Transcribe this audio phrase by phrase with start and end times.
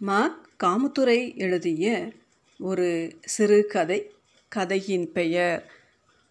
[0.00, 2.12] மா காமத்துரை எழுதிய
[2.58, 4.12] ஒரு சிறுகதை
[4.48, 5.72] கதையின் பெயர்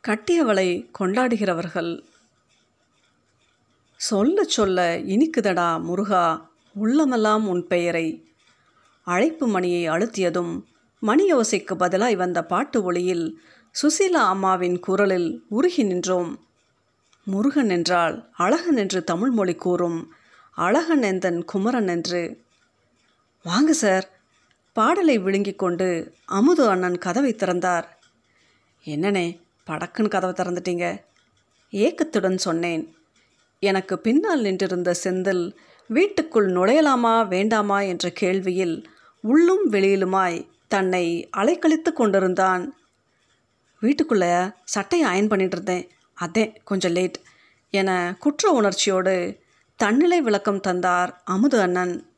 [0.08, 2.04] கட்டியவளை கொண்டாடுகிறவர்கள்.
[3.96, 8.32] சொல்ல சொல்ல இனிக்குதடா முருகா உள்ளமெல்லாம் உன் பெயரை.
[9.04, 10.64] அழைப்பு மணியை அழுத்தியதும்
[11.02, 13.40] மணியோசைக்கு பதிலாய் வந்த பாட்டு ஒளியில்
[13.76, 16.40] சுசீலா அம்மாவின் குரலில் உருகி நின்றோம்.
[17.24, 20.12] முருகன் என்றால் அழகன் என்று தமிழ்மொழி கூறும்
[20.52, 22.46] அழகன் எந்தன் குமரன் என்று
[23.48, 24.10] வாங்க சார்.
[24.74, 28.00] பாடலை விழுங்கிக் கொண்டு அமுது அண்ணன் கதவை திறந்தார்.
[28.86, 31.02] என்னனே படக்குன்னு கதவை திறந்துட்டீங்க.
[31.72, 32.96] ஏக்கத்துடன் சொன்னேன்.
[33.60, 35.56] எனக்கு பின்னால் நின்றிருந்த செந்தில்
[35.88, 38.84] வீட்டுக்குள் நுழையலாமா வேண்டாமா என்ற கேள்வியில்
[39.22, 42.78] உள்ளும் வெளியிலுமாய் தன்னை அலைக்கழித்து கொண்டிருந்தான்.
[43.80, 45.90] வீட்டுக்குள்ளே சட்டையை அயன் பண்ணிட்டு இருந்தேன்.
[46.14, 47.20] அதே கொஞ்சம் லேட்
[47.70, 49.40] என குற்ற உணர்ச்சியோடு
[49.76, 52.10] தன்னிலை விளக்கம் தந்தார் அமுது அண்ணன்.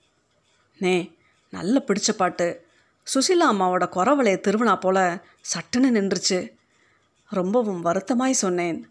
[0.79, 1.17] நே
[1.49, 2.65] நல்ல பிடிச்ச பாட்டு.
[3.13, 6.51] சுசிலா அம்மாவோட குறவலைய திருவிழா போல சட்டுன்னு நின்றுச்சு.
[7.29, 8.89] ரொம்பவும் வருத்தமாய் சொன்னேன்.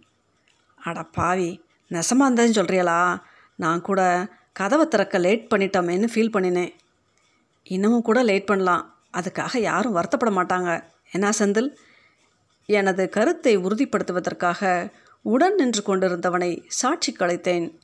[0.76, 3.20] அட பாவி நெசமாந்தேன்னு சொல்கிறியலா
[3.54, 6.72] நான் கூட கதவை திறக்க லேட் பண்ணிட்டோமேன்னு ஃபீல் பண்ணினேன்.
[7.62, 8.94] இன்னமும் கூட லேட் பண்ணலாம்.
[9.12, 10.84] அதுக்காக யாரும் வருத்தப்பட மாட்டாங்க.
[11.12, 11.74] என்ன செந்தில்?
[12.66, 14.90] எனது கருத்தை உறுதிப்படுத்துவதற்காக
[15.22, 17.78] உடன் நின்று கொண்டிருந்தவனை சாட்சி கலைத்தேன்.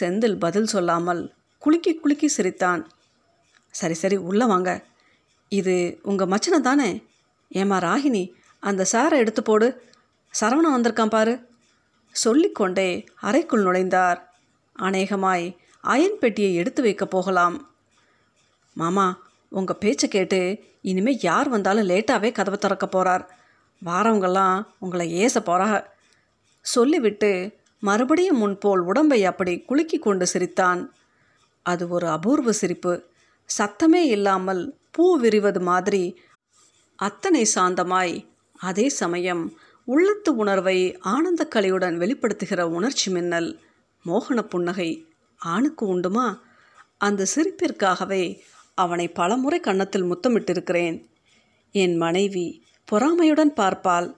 [0.00, 2.88] செந்தில் பதில் சொல்லாமல் குலுக்கி குலுக்கி சிரித்தான்.
[3.78, 4.70] சரி சரி உள்ளே வாங்க.
[5.48, 6.90] இது உங்கள் மச்சனை தானே?
[7.54, 8.22] ஏமா ராகினி
[8.60, 9.68] அந்த சாரை எடுத்து போடு.
[10.40, 11.34] சரவணன் வந்திருக்கான் பாரு.
[12.12, 12.88] சொல்லிக்கொண்டே
[13.20, 14.20] அறைக்குள் நுழைந்தார்.
[14.76, 15.46] அநேகமாய்
[15.80, 17.56] அயன் பெட்டியை எடுத்து வைக்க போகலாம்.
[18.74, 19.06] மாமா
[19.48, 20.40] உங்கள் பேச்சை கேட்டு
[20.82, 23.24] இனிமேல் யார் வந்தாலும் லேட்டாகவே கதவை திறக்க போகிறார்
[23.84, 25.74] வாரவங்கெல்லாம் உங்களை ஏச போகிறாக
[26.64, 27.30] சொல்லிவிட்டு
[27.82, 30.80] மறுபடியும் முன்போல் உடம்பை அப்படி குலுக்கி கொண்டு சிரித்தான்.
[31.62, 32.94] அது ஒரு அபூர்வ சிரிப்பு.
[33.58, 36.18] சத்தமே இல்லாமல் பூ விரிவது மாதிரி
[36.96, 43.60] அத்தனை சாந்தமாய் அதே சமயம் உள்ளத்து உணர்வை ஆனந்தக்கலையுடன் வெளிப்படுத்துகிற உணர்ச்சி மின்னல்
[44.04, 44.90] மோகன புன்னகை
[45.40, 46.38] ஆணுக்கு உண்டுமா?
[46.98, 48.40] அந்த சிரிப்பிற்காகவே
[48.74, 50.96] அவனை பலமுறை கன்னத்தில் முத்தமிட்டிருக்கிறேன்.
[51.72, 52.46] என் மனைவி
[52.88, 54.08] பொறாமையுடன் பார்ப்பாள்.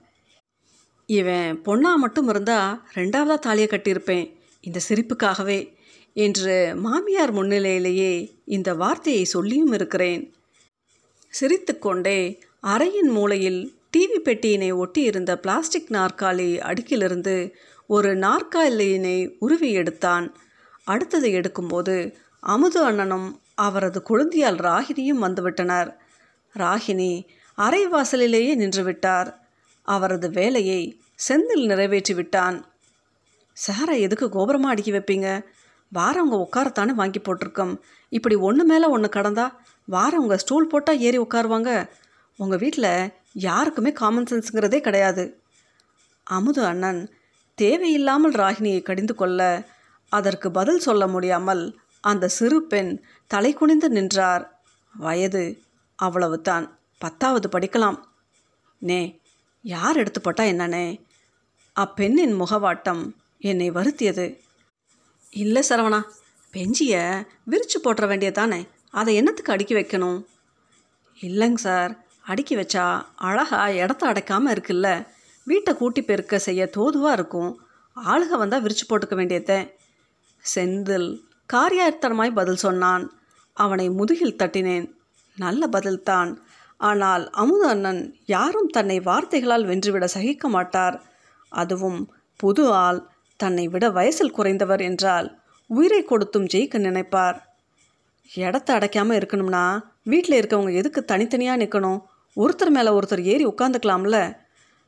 [1.05, 2.59] இவன் பொண்ணா மட்டும் இருந்தா
[2.95, 4.25] ரெண்டாவதாக தாலியை கட்டியிருப்பேன்.
[4.61, 5.59] இந்த சிரிப்புக்காகவே
[6.13, 10.33] என்று மாமியார் முன்னிலையிலேயே இந்த வார்த்தையை சொல்லியும் இருக்கிறேன்.
[11.29, 17.51] சிரித்துக்கொண்டே அறையின் மூலையில் டிவி பெட்டியினை ஒட்டி இருந்த பிளாஸ்டிக் நாற்காலி அடுக்கிலிருந்து
[17.87, 20.35] ஒரு நாற்காலியினை உருவி எடுத்தான்.
[20.87, 25.89] அடுத்ததை எடுக்கும்போது அமுது அண்ணனும் அவரது குழந்தையால் ராகினியும் வந்துவிட்டனர்.
[26.55, 27.25] ராகினி
[27.55, 29.47] அறை வாசலிலேயே நின்றுவிட்டார்.
[29.81, 32.65] அவரது வேலையை செந்தில் நிறைவேற்றி விட்டான்
[33.67, 35.41] சாரை எதுக்கு கோபுரமாக அடுக்கி வைப்பீங்க?
[35.93, 37.77] வாரவங்க உட்காரத்தானே வாங்கி போட்டிருக்கோம்.
[38.09, 39.51] இப்படி ஒன்று மேலே ஒன்று கடந்தா
[39.91, 41.89] வாரவங்க ஸ்டூல் போட்டால் ஏறி உட்காருவாங்க.
[42.37, 45.41] உங்கள் வீட்டில் யாருக்குமே காமன் சென்ஸுங்கிறதே கிடையாது.
[46.23, 47.13] அமுது அண்ணன்
[47.55, 49.67] தேவையில்லாமல் ராகினியை கடிந்து கொள்ள
[50.09, 54.61] அதற்கு பதில் சொல்ல முடியாமல் அந்த சிறு பெண் தலை குனிந்து நின்றார்.
[54.95, 55.61] வயது
[55.95, 56.77] அவ்வளவுதான்.
[56.97, 57.99] பத்தாவது படிக்கலாம்.
[58.77, 59.19] நே
[59.61, 61.01] யார் எடுத்துப்பட்டா என்னனே?
[61.73, 64.39] அப்பெண்ணின் முகவாட்டம் என்னை வருத்தியது.
[65.29, 66.01] இல்லை சரவணா
[66.51, 70.25] பெஞ்சியை விரிச்சு போட்டுற வேண்டியதானே அதை என்னத்துக்கு அடுக்கி வைக்கணும்?
[71.21, 75.07] இல்லைங்க சார் அடுக்கி வச்சா அழகாக இடத்த அடைக்காமல் இருக்குல்ல.
[75.43, 77.61] வீட்டை கூட்டி பெருக்க செய்ய தோதுவாக இருக்கும்.
[77.95, 79.75] ஆளுக வந்தால் விரிச்சு போட்டுக்க வேண்டியதே.
[80.55, 81.21] செந்தில்
[81.53, 83.13] காரியார்த்தனமாய் பதில் சொன்னான்.
[83.53, 84.91] அவனை முதுகில் தட்டினேன்.
[85.35, 86.37] நல்ல பதில்தான்.
[86.77, 91.03] ஆனால் அமுது அண்ணன் யாரும் தன்னை வார்த்தைகளால் வென்றுவிட சகிக்க மாட்டார்.
[91.49, 93.08] அதுவும் புது ஆள்.
[93.41, 95.27] தன்னை விட வயசில் குறைந்தவர் என்றால்
[95.69, 97.37] உயிரை கொடுத்தும் ஜெயிக்க நினைப்பார்.
[98.29, 99.65] இடத்த அடைக்காமல் இருக்கணும்னா
[100.11, 101.99] வீட்டில் இருக்கவங்க எதுக்கு தனித்தனியாக நிற்கணும்
[102.37, 104.17] ஒருத்தர் மேலே ஒருத்தர் ஏறி உட்காந்துக்கலாம்ல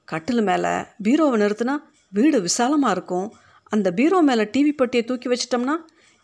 [0.07, 0.73] கட்டில் மேலே
[1.05, 1.75] பீரோவை நிறுத்தினா
[2.17, 3.27] வீடு விசாலமாக இருக்கும்.
[3.71, 5.75] அந்த பீரோ மேலே டிவி பட்டியை தூக்கி வச்சிட்டோம்னா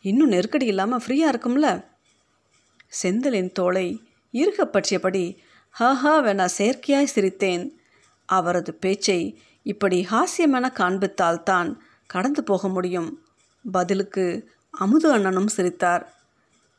[0.06, 1.68] இன்னும் நெருக்கடி இல்லாமல் ஃப்ரீயாக இருக்கும்ல.
[3.02, 3.88] செந்திலின் தோலை
[4.34, 5.26] இருக பற்றியபடி
[5.76, 7.64] ஹஹாவென செயற்கையாய் சிரித்தேன்.
[8.30, 9.20] அவரது பேச்சை
[9.66, 11.70] இப்படி ஹாஸ்யமென காண்பித்தால்தான்
[12.08, 13.10] கடந்து போக முடியும்.
[13.66, 14.26] பதிலுக்கு
[14.74, 16.04] அமுது அண்ணனும் சிரித்தார்.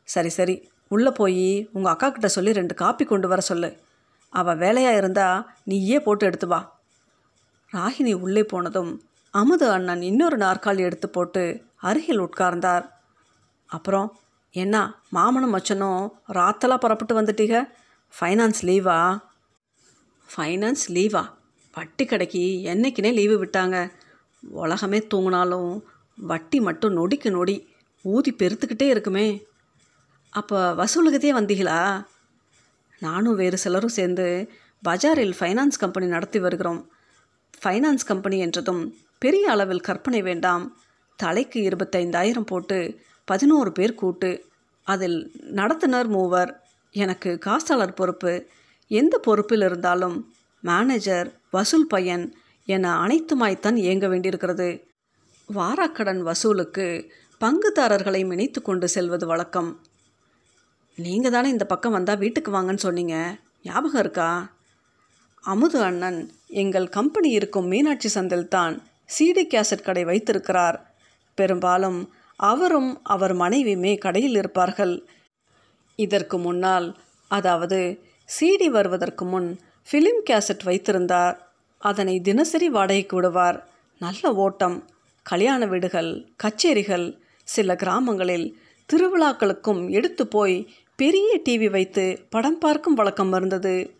[0.07, 0.55] சரி சரி
[0.87, 3.69] உள்ளே போய் உங்கள் அக்கா கிட்ட சொல்லி ரெண்டு காப்பி கொண்டு வர சொல்லு.
[4.33, 6.59] அவள் வேலையாக இருந்தால் நீயே போட்டு எடுத்து வா.
[7.73, 8.91] ராகினி உள்ளே போனதும்
[9.33, 11.43] அமுது அண்ணன் இன்னொரு நாற்காலி எடுத்து போட்டு
[11.89, 12.85] அருகில் உட்கார்ந்தார்.
[13.69, 14.07] அப்புறம்
[14.55, 14.75] என்ன
[15.15, 16.03] மாமனும் மச்சனும்
[16.37, 17.57] ராத்தலாக புறப்பட்டு வந்துட்டீங்க
[18.13, 18.97] ஃபைனான்ஸ் லீவா
[20.29, 21.23] ஃபைனான்ஸ் லீவா
[21.73, 23.77] வட்டி கடைக்கு என்றைக்குனே லீவு விட்டாங்க.
[24.41, 25.81] உலகமே தூங்கினாலும்
[26.15, 27.67] வட்டி மட்டும் நொடிக்கு நொடி
[28.01, 29.43] ஊதி பெருத்துக்கிட்டே இருக்குமே.
[30.29, 32.05] அப்போ வசூலுக்குதே வந்தீங்களா
[32.99, 34.49] நானும் வேறு சிலரும் சேர்ந்து
[34.89, 36.91] பஜாரில் ஃபைனான்ஸ் கம்பெனி நடத்தி வருகிறோம்.
[37.63, 40.77] ஃபைனான்ஸ் கம்பெனி என்றதும் பெரிய அளவில் கற்பனை வேண்டாம்.
[41.15, 44.45] தலைக்கு இருபத்தைந்தாயிரம் போட்டு பதினோரு பேர் கூட்டு
[44.83, 46.67] அதில் நடத்துனர் மூவர்.
[46.91, 48.45] எனக்கு காசாளர் பொறுப்பு.
[48.87, 52.35] எந்த பொறுப்பில் இருந்தாலும் மேனேஜர் வசூல் பையன்
[52.73, 54.87] என அனைத்துமாய்த்தான் இயங்க வேண்டியிருக்கிறது.
[55.53, 57.09] வாராக்கடன் வசூலுக்கு
[57.41, 59.81] பங்குதாரர்களை இணைத்து கொண்டு செல்வது வழக்கம்.
[60.95, 63.37] நீங்கள் தானே இந்த பக்கம் வந்தால் வீட்டுக்கு வாங்கன்னு சொன்னீங்க?
[63.63, 64.57] ஞாபகம் இருக்கா?
[65.41, 68.83] அமுது அண்ணன் எங்கள் கம்பெனி இருக்கும் மீனாட்சி சந்தில் தான்
[69.17, 70.93] சிடி கேசட் கடை வைத்திருக்கிறார்.
[71.35, 75.07] பெரும்பாலும் அவரும் அவர் மனைவியுமே கடையில் இருப்பார்கள்.
[75.95, 78.03] இதற்கு முன்னால் அதாவது
[78.39, 79.59] சிடி வருவதற்கு முன்
[79.91, 81.48] ஃபிலிம் கேசட் வைத்திருந்தார்.
[81.79, 83.67] அதனை தினசரி வாடகைக்கு விடுவார்.
[83.99, 84.89] நல்ல ஓட்டம்
[85.23, 88.57] கல்யாண வீடுகள் கச்சேரிகள் சில கிராமங்களில்
[88.89, 93.95] திருவிழாக்களுக்கும் எடுத்து போய் பெரிய டிவி வைத்து படம் பார்க்கும் வழக்கம் இருந்தது.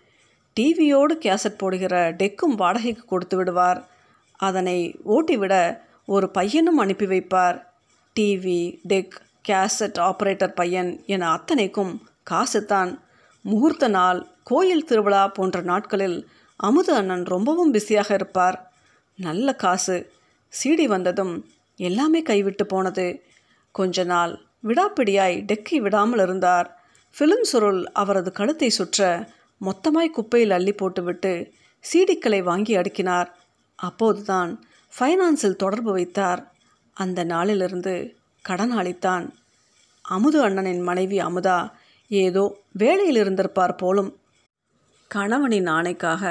[0.60, 3.88] டிவியோடு கேசட் போடுகிற டெக்கும் வாடகைக்கு கொடுத்து விடுவார்.
[4.36, 7.62] அதனை ஓட்டிவிட ஒரு பையனும் அனுப்பி வைப்பார்.
[8.20, 9.16] டிவி டெக்
[9.50, 13.00] கேசட் ஆப்ரேட்டர் பையன் என அத்தனைக்கும் காசுதான்.
[13.42, 16.30] முகூர்த்த நாள் கோயில் திருவிழா போன்ற நாட்களில்
[16.60, 18.72] அமுது அண்ணன் ரொம்பவும் பிஸியாக இருப்பார்.
[19.16, 20.12] நல்ல காசு.
[20.64, 21.46] சீடி வந்ததும்
[21.76, 23.24] எல்லாமே கைவிட்டு போனது.
[23.72, 26.78] கொஞ்ச நாள் விடாப்பிடியாய் டெக்கி விடாமல் இருந்தார்.
[27.20, 29.30] ஃபிலிம் சுருள் அவரது கழுத்தை சுற்ற
[29.62, 31.54] மொத்தமாய் குப்பையில் அள்ளி போட்டுவிட்டு
[31.94, 33.28] சீடிக்களை வாங்கி அடுக்கினார்.
[33.76, 34.64] அப்போதுதான்
[35.00, 36.52] ஃபைனான்ஸில் தொடர்பு வைத்தார்.
[36.94, 39.30] அந்த நாளிலிருந்து கடன் அளித்தான்.
[40.02, 41.70] அமுது அண்ணனின் மனைவி அமுதா
[42.08, 44.19] ஏதோ வேலையில் இருந்திருப்பார் போலும்
[45.12, 46.24] கணவனின் ஆணைக்காக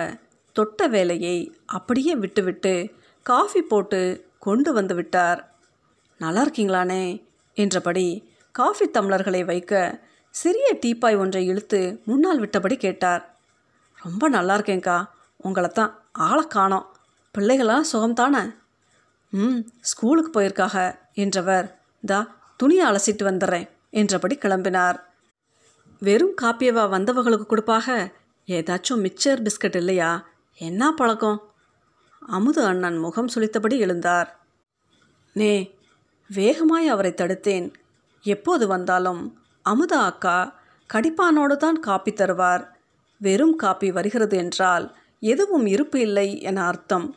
[0.52, 1.36] தொட்ட வேலையை
[1.66, 2.90] அப்படியே விட்டுவிட்டு
[3.22, 4.00] காஃபி போட்டு
[4.38, 5.40] கொண்டு வந்து விட்டார்.
[6.20, 7.02] நல்லா இருக்கீங்களானே?
[7.54, 8.06] என்றபடி
[8.52, 9.72] காஃபி தம்ளர்களை வைக்க
[10.34, 13.22] சிறிய டீப்பாய் ஒன்றை இழுத்து முன்னால் விட்டபடி கேட்டார்.
[13.98, 15.04] ரொம்ப நல்லா இருக்கேங்க்கா
[15.36, 16.86] உங்களை தான் ஆளை காணோம்.
[17.34, 18.42] பிள்ளைகளாம் சுகம்தானே?
[19.32, 20.76] ம் ஸ்கூலுக்கு போயிருக்காக
[21.14, 21.66] என்றவர்
[22.04, 22.20] தா
[22.56, 24.98] துணியை அலசிட்டு வந்துடுறேன் என்றபடி கிளம்பினார்.
[26.02, 28.16] வெறும் காப்பியவா வந்தவர்களுக்கு கொடுப்பாக
[28.48, 30.26] ஏதாச்சும் மிக்சர் பிஸ்கட் இல்லையா?
[30.54, 31.52] என்ன பழக்கம்?
[32.20, 34.28] அமுது அண்ணன் முகம் சுளித்தபடி எழுந்தார்.
[35.32, 35.74] நே
[36.34, 37.72] வேகமாய் அவரை தடுத்தேன்.
[38.22, 40.60] எப்போது வந்தாலும் அமுதா அக்கா
[40.94, 42.64] கடிப்பானோடு தான் காப்பி தருவார்.
[43.18, 47.16] வெறும் காப்பி வருகிறது என்றால் எதுவும் இருப்பு இல்லை என அர்த்தம்.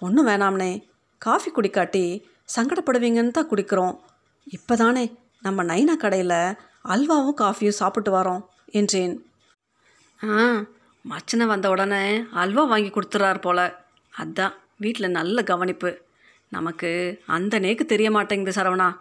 [0.00, 0.84] ஒன்றும் வேணாம்னே.
[1.18, 2.24] காஃபி குடிக்காட்டி
[2.56, 3.98] சங்கடப்படுவீங்கன்னு தான் குடிக்கிறோம்.
[4.44, 9.31] இப்போ தானே நம்ம நைனா கடையில் அல்வாவும் காஃபியும் சாப்பிட்டு வரோம் என்றேன்.
[10.22, 10.64] ஆ
[11.04, 13.84] மச்சனை வந்த உடனே அல்வா வாங்கி கொடுத்துறாரு போல.
[14.18, 16.02] அதான் வீட்டில் நல்ல கவனிப்பு.
[16.48, 18.96] நமக்கு அந்த நேக்கு தெரிய மாட்டேங்குது சரவணா.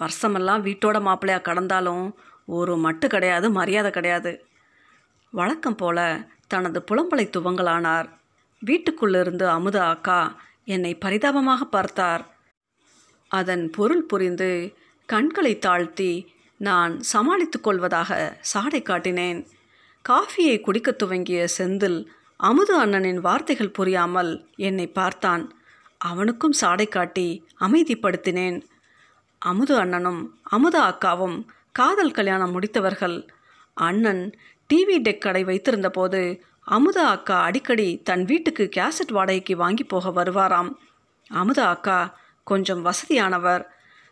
[0.00, 2.14] வருஷமெல்லாம் வீட்டோட மாப்பிள்ளையாக கடந்தாலும்
[2.46, 4.44] ஒரு மட்டு கிடையாது மரியாதை கிடையாது.
[5.30, 8.08] வழக்கம் போல தனது புலம்பலை துவங்கலானார்.
[8.66, 12.24] வீட்டுக்குள்ளிருந்து அமுத அக்கா என்னை பரிதாபமாக பார்த்தார்.
[13.28, 14.74] அதன் பொருள் புரிந்து
[15.06, 19.46] கண்களை தாழ்த்தி நான் சமாளித்துக் கொள்வதாக சாடை காட்டினேன்.
[20.08, 22.06] காஃபியை குடிக்கத் துவங்கிய செந்தில்
[22.36, 25.54] அமுது அண்ணனின் வார்த்தைகள் புரியாமல் என்னை பார்த்தான்.
[25.98, 28.62] அவனுக்கும் சாடை காட்டி அமைதிப்படுத்தினேன்.
[29.38, 33.28] அமுது அண்ணனும் அமுதா அக்காவும் காதல் கல்யாணம் முடித்தவர்கள்.
[33.74, 34.38] அண்ணன்
[34.74, 40.72] டிவி டெக் கடை வைத்திருந்த போது அமுதா அக்கா அடிக்கடி தன் வீட்டுக்கு கேசட் வாடகைக்கு வாங்கி போக வருவாராம்.
[41.34, 43.64] அமுதா அக்கா கொஞ்சம் வசதியானவர்.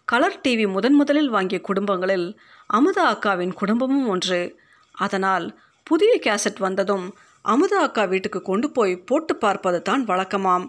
[0.05, 2.41] கலர் டிவி முதன் முதலில் வாங்கிய குடும்பங்களில்
[2.75, 4.61] அமுதா அக்காவின் குடும்பமும் ஒன்று.
[4.93, 7.07] அதனால் புதிய கேசட் வந்ததும்
[7.45, 10.67] அமுதா அக்கா வீட்டுக்கு கொண்டு போய் போட்டு பார்ப்பது தான் வழக்கமாம்.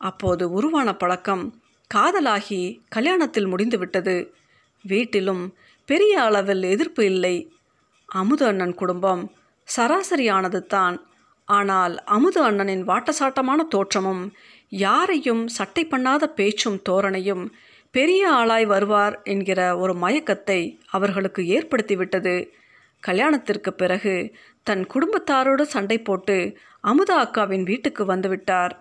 [0.00, 1.44] அப்போது உருவான பழக்கம்
[1.90, 4.16] காதலாகி கல்யாணத்தில் முடிந்துவிட்டது.
[4.84, 5.44] வீட்டிலும்
[5.88, 7.36] பெரிய அளவில் எதிர்ப்பு இல்லை.
[8.08, 9.22] அமுது அண்ணன் குடும்பம்
[9.68, 10.96] சராசரியானது தான்
[11.48, 14.22] ஆனால் அமுது அண்ணனின் வாட்டசாட்டமான தோற்றமும்
[14.84, 17.44] யாரையும் சட்டை பண்ணாத பேச்சும் தோரணையும்
[17.94, 20.60] பெரிய ஆளாய் வருவார் என்கிற ஒரு மயக்கத்தை
[20.96, 22.34] அவர்களுக்கு ஏற்படுத்திவிட்டது.
[23.02, 24.14] கல்யாணத்திற்கு பிறகு
[24.62, 26.36] தன் குடும்பத்தாரோடு சண்டை போட்டு
[26.84, 28.72] அமுதா அக்காவின் வீட்டுக்கு வந்துவிட்டார்.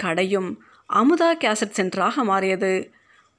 [0.00, 0.50] கடையும்
[0.92, 2.72] அமுதா கேசட் சென்டராக மாறியது.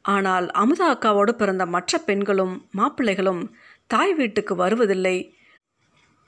[0.01, 3.43] ஆனால் அமுதா அக்காவோடு பிறந்த மற்ற பெண்களும் மாப்பிள்ளைகளும்
[3.87, 5.17] தாய் வீட்டுக்கு வருவதில்லை.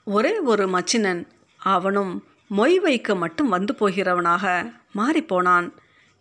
[0.06, 1.22] ஒரே ஒரு மச்சினன்
[1.58, 2.12] அவனும்
[2.50, 4.44] மொய் வைக்க மட்டும் வந்து போகிறவனாக
[4.96, 5.68] மாறிப்போனான்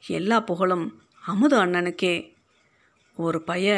[0.03, 0.85] எல்லா புகழும்
[1.23, 2.15] அமுது அண்ணனுக்கே.
[3.17, 3.69] ஒரு பைய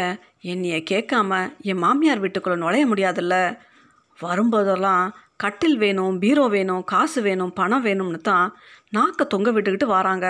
[0.41, 3.35] என்னைய கேட்காம என் மாமியார் வீட்டுக்குள்ளே நுழைய முடியாதுல்ல?
[4.21, 5.05] வரும்போதெல்லாம்
[5.37, 8.57] கட்டில் வேணும் பீரோ வேணும் காசு வேணும் பணம் வேணும்னு தான்
[8.95, 10.27] நாக்க தொங்க விட்டுக்கிட்டு வராங்க.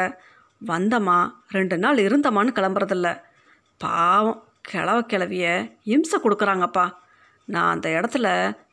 [0.67, 1.17] வந்தம்மா
[1.47, 3.07] ரெண்டு நாள் இருந்தம்மான்னு கிளம்புறதில்ல.
[3.77, 5.45] பாவம் கிளவ கிளவிய
[5.83, 6.85] இம்சை கொடுக்குறாங்கப்பா.
[7.45, 8.27] நான் அந்த இடத்துல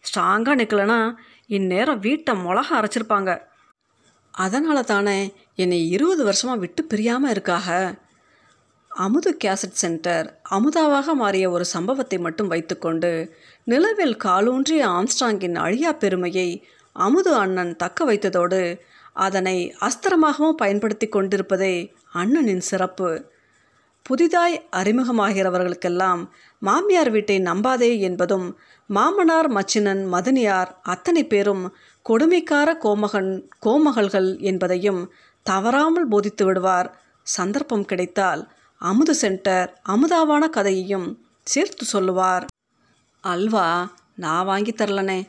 [0.06, 1.16] ஸ்ட்ராங்காக நிற்கலைன்னா
[1.46, 3.40] இந்நேரம் வீட்டை மிளகா அரைச்சிருப்பாங்க.
[4.34, 5.18] அதனால தானே
[5.54, 7.68] என்னை இருபது வருஷமாக விட்டு பிரியாமல் இருக்காக?
[8.94, 13.32] அமுது கேசட் சென்டர் அமுதாவாக மாறிய ஒரு சம்பவத்தை மட்டும் வைத்துக்கொண்டு
[13.64, 18.80] நிலவில் காலூன்றிய ஆம்ஸ்டாங்கின் அழியா பெருமையை அமுது அண்ணன் தக்க வைத்ததோடு
[19.12, 23.24] அதனை அஸ்திரமாகவும் பயன்படுத்தி கொண்டிருப்பதே அண்ணனின் சிறப்பு.
[24.02, 31.74] புதிதாய் அறிமுகமாகிறவர்களுக்கெல்லாம் மாமியார் வீட்டை நம்பாதே என்பதும் மாமனார் மச்சினன் மதனியார் அத்தனை பேரும்
[32.06, 36.90] கொடுமைக்கார கோமகன் கோமகள்கள் என்பதையும் தவறாமல் போதித்து விடுவார்
[37.22, 38.48] சந்தர்ப்பம் கிடைத்தால்
[38.88, 41.06] அமுது சென்டர் அமுதாவான கதையையும்
[41.44, 42.46] சேர்த்து சொல்லுவார்.
[43.20, 45.20] அல்வா நான் வாங்கி தரலனே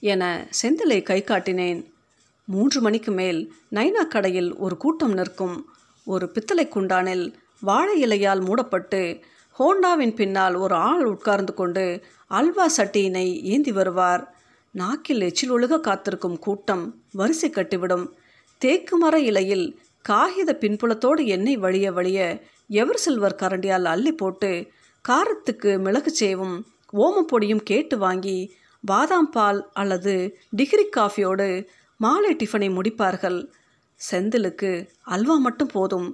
[0.00, 1.80] என செந்திலை கை காட்டினேன்.
[2.44, 3.40] மூன்று மணிக்கு மேல்
[3.70, 5.56] நைனா கடையில் ஒரு கூட்டம் நிற்கும்.
[6.04, 9.20] ஒரு பித்தளை குண்டானில் வாழை இலையால் மூடப்பட்டு
[9.58, 14.34] ஹோண்டாவின் பின்னால் ஒரு ஆள் உட்கார்ந்து கொண்டு அல்வா சட்டியினை ஏந்தி வருவார்.
[14.70, 18.06] நாக்கில் எச்சில் ஒழுக காத்திருக்கும் கூட்டம் வரிசை கட்டிவிடும்.
[18.58, 22.42] தேக்கு மர இலையில் காகித பின்புலத்தோடு எண்ணெய் வழிய வழிய
[22.80, 24.50] எவர் சில்வர் கரண்டியால் அள்ளி போட்டு
[25.04, 26.56] காரத்துக்கு மிளகு சேவும்
[27.04, 28.38] ஓமப்பொடியும் கேட்டு வாங்கி
[28.84, 30.14] பாதாம் பால் அல்லது
[30.50, 31.48] டிகிரி காஃபியோடு
[32.00, 33.38] மாலை டிஃபனை முடிப்பார்கள்.
[34.00, 34.70] செந்திலுக்கு
[35.14, 36.08] அல்வா மட்டும் போதும்.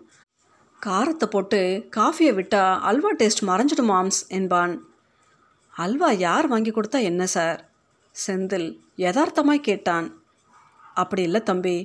[0.83, 1.61] காரத்தை போட்டு
[1.97, 4.75] காஃபியை விட்டால் அல்வா டேஸ்ட் மறைஞ்சிடும் மாம்ஸ் என்பான்.
[5.75, 7.59] அல்வா யார் வாங்கி கொடுத்தா என்ன சார்?
[8.15, 8.69] செந்தில்
[9.05, 10.09] யதார்த்தமாய் கேட்டான்.
[10.95, 11.77] அப்படி இல்லை தம்பி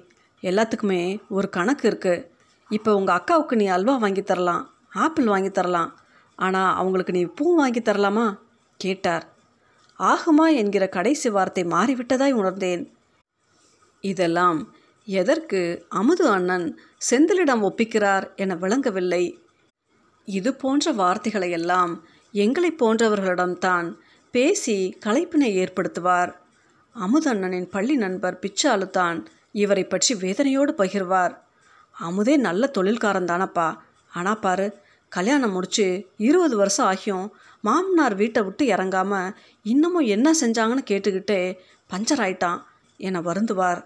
[0.43, 1.01] எல்லாத்துக்குமே
[1.37, 2.25] ஒரு கணக்கு இருக்குது
[2.75, 4.63] இப்போ உங்கள் அக்காவுக்கு நீ அல்வா வாங்கி தரலாம்
[5.05, 5.91] ஆப்பிள் வாங்கி தரலாம்.
[6.39, 8.27] ஆனால் அவங்களுக்கு நீ பூ வாங்கி தரலாமா?
[8.79, 9.25] கேட்டார்.
[9.99, 12.83] ஆகுமா என்கிற கடைசி வார்த்தை மாறிவிட்டதாய் உணர்ந்தேன்.
[14.03, 14.59] இதெல்லாம்
[15.07, 15.61] எதற்கு
[15.99, 16.65] அமுது அண்ணன்
[17.09, 19.23] செந்திலிடம் ஒப்பிக்கிறார் என விளங்கவில்லை.
[20.27, 21.93] இது போன்ற வார்த்தைகளையெல்லாம்
[22.33, 23.87] எங்களைப் போன்றவர்களிடம்தான்
[24.33, 26.31] பேசி களைப்பினை ஏற்படுத்துவார்.
[26.95, 29.19] அமுதண்ணனின் பள்ளி நண்பர் பிச்சாலு தான்
[29.63, 31.33] இவரை பற்றி வேதனையோடு பகிர்வார்.
[31.99, 33.77] அமுதே நல்ல தொழில்காரன் தானப்பா.
[34.11, 37.29] ஆனால் பாரு கல்யாணம் முடிச்சு இருபது வருஷம் ஆகியும்
[37.61, 41.57] மாமனார் வீட்டை விட்டு இறங்காமல் இன்னமும் என்ன செஞ்சாங்கன்னு கேட்டுக்கிட்டே
[41.89, 42.61] பஞ்சர் ஆயிட்டான்
[42.97, 43.85] என வருந்துவார்.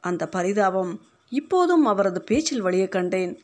[0.00, 3.42] அந்த பரிதாபம் இப்போதும் அவரது பேச்சில் வழிய கண்டேன்.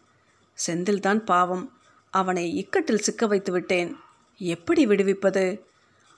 [0.66, 1.72] செந்தில்தான் பாவம்
[2.10, 3.96] அவனை இக்கட்டில் சிக்க வைத்து விட்டேன்.
[4.38, 5.62] எப்படி விடுவிப்பது?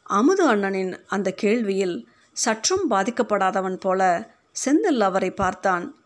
[0.02, 4.30] அமுது அண்ணனின் அந்த கேள்வியில் சற்றும் பாதிக்கப்படாதவன் போல
[4.64, 5.99] செந்தில் அவரை பார்த்தான்.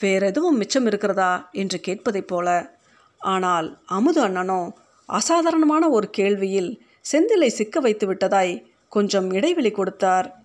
[0.00, 2.78] வேறெதுவும் மிச்சம் இருக்கிறதா என்று கேட்பதைப் போல.
[3.18, 4.72] ஆனால் அமுது அண்ணனோ
[5.06, 6.80] அசாதாரணமான ஒரு கேள்வியில்
[7.12, 10.42] செந்திலை சிக்க வைத்து விட்டதாய் கொஞ்சம் இடைவெளி கொடுத்தார்.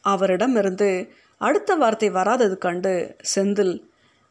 [0.00, 3.82] அவரிடமிருந்து அடுத்த வார்த்தை வராதது கண்டு செந்தில்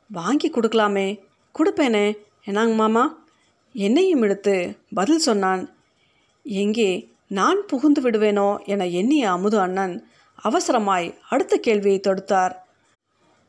[0.08, 1.20] வாங்கி கொடுக்கலாமே.
[1.60, 2.18] கொடுப்பேனே.
[2.46, 3.20] என்னாங்க மாமா?
[3.74, 5.76] என்னையும் எடுத்து பதில் சொன்னான்
[6.44, 10.08] எங்கே நான் புகுந்து விடுவேனோ என எண்ணிய அமுது அண்ணன்
[10.44, 12.56] அவசரமாய் அடுத்த கேள்வியை தொடுத்தார்.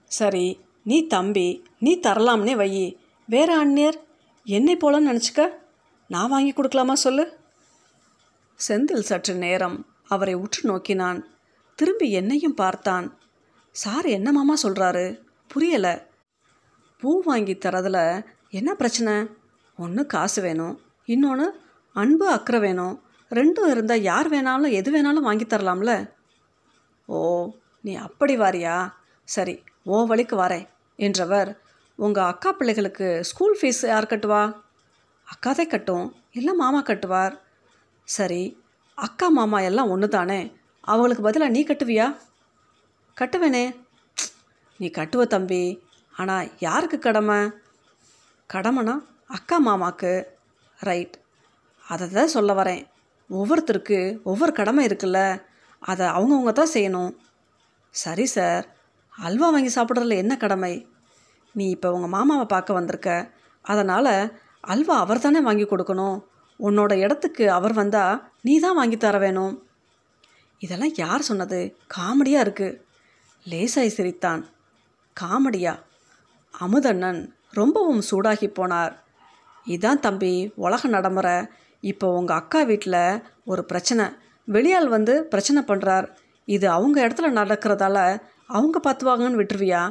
[0.04, 3.01] சரி நீ தம்பி நீ தரலாம்னே வை.
[3.27, 3.99] வேற அந்நியர்
[4.45, 5.49] என்னை போலன்னு நினச்சிக்க?
[6.09, 7.37] நான் வாங்கி கொடுக்கலாமா சொல்லு?
[8.69, 11.27] செந்தில் சற்று நேரம் அவரை உற்று நோக்கினான்.
[11.75, 13.19] திரும்பி என்னையும் பார்த்தான்.
[13.71, 15.21] சார் என்ன மாமா சொல்கிறாரு
[15.55, 16.07] புரியலை.
[16.99, 19.29] பூ வாங்கி தரதில் என்ன பிரச்சனை?
[19.77, 21.61] ஒன்று காசு வேணும் இன்னொன்று
[21.93, 23.03] அன்பு அக்கறை வேணும்.
[23.31, 26.11] ரெண்டும் இருந்தால் யார் வேணாலும் எது வேணாலும் வாங்கி தரலாம்ல?
[27.07, 28.93] ஓ நீ அப்படி வாரியா?
[29.35, 30.67] சரி ஓ வழிக்கு வரேன்
[30.99, 31.51] என்றவர்
[31.99, 34.43] உங்கள் அக்கா பிள்ளைகளுக்கு ஸ்கூல் ஃபீஸ் யார் கட்டுவா?
[35.27, 37.35] அக்காதே கட்டும் இல்லை மாமா கட்டுவார்.
[38.09, 38.43] சரி
[38.99, 40.41] அக்கா மாமா எல்லாம் ஒன்று தானே
[40.85, 42.07] அவங்களுக்கு பதிலாக நீ கட்டுவியா?
[43.17, 43.65] கட்டுவேனே.
[44.81, 45.65] நீ கட்டுவ தம்பி
[46.15, 47.41] ஆனால் யாருக்கு கடமை?
[48.51, 48.95] கடமைனா
[49.27, 50.12] அக்கா மாமாக்கு.
[50.79, 51.17] ரைட்.
[51.87, 52.83] அதை தான் சொல்ல வரேன்.
[53.31, 55.21] ஒவ்வொருத்தருக்கு ஒவ்வொரு கடமை இருக்குல்ல
[55.83, 57.12] அதை அவங்கவுங்க தான் செய்யணும்.
[57.95, 58.65] சரி சார்.
[59.19, 60.87] அல்வா வாங்கி சாப்பிட்றதுல என்ன கடமை?
[61.52, 63.33] நீ இப்போ உங்கள் மாமாவை பார்க்க வந்திருக்க.
[63.62, 66.19] அதனால் அல்வா அவர் தானே வாங்கி கொடுக்கணும்.
[66.61, 69.54] உன்னோட இடத்துக்கு அவர் வந்தால் நீ தான் வாங்கி தர வேணும்.
[70.59, 71.76] இதெல்லாம் யார் சொன்னது?
[71.95, 72.78] காமெடியாக இருக்குது
[73.47, 74.42] லேசாய் சிரித்தான்.
[75.21, 75.75] காமெடியா?
[76.54, 78.92] அமுதண்ணன் ரொம்பவும் சூடாகி போனார்.
[79.66, 81.37] இதான் தம்பி உலக நடைமுறை.
[81.81, 84.04] இப்போ உங்கள் அக்கா வீட்டில் ஒரு பிரச்சனை.
[84.45, 86.07] வெளியால் வந்து பிரச்சனை பண்ணுறார்
[86.45, 87.99] இது அவங்க இடத்துல நடக்கிறதால
[88.52, 89.82] அவங்க பார்த்துவாங்கன்னு விட்டுருவியா?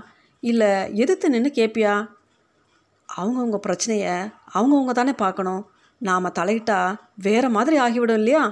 [0.44, 1.94] இல்லை எதிர்த்து நின்று கேட்பியா
[3.10, 4.16] அவங்கவுங்க பிரச்சனையை
[4.54, 5.64] அவங்கவுங்க தானே பார்க்கணும்
[6.02, 6.80] நாம் தலையிட்டா
[7.16, 8.44] வேறு மாதிரி ஆகிவிடும் இல்லையா?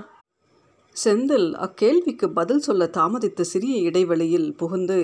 [0.95, 4.99] செந்தில் அக்கேள்விக்கு பதில் சொல்ல தாமதித்த சிறிய இடைவெளியில் புகுந்து